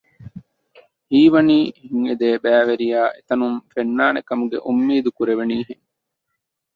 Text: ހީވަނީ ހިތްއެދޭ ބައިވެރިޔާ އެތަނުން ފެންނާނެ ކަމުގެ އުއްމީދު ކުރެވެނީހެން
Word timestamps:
ހީވަނީ 1.09 1.57
ހިތްއެދޭ 1.79 2.29
ބައިވެރިޔާ 2.43 2.99
އެތަނުން 3.15 3.59
ފެންނާނެ 3.73 4.19
ކަމުގެ 4.29 4.57
އުއްމީދު 4.65 5.09
ކުރެވެނީހެން 5.17 5.83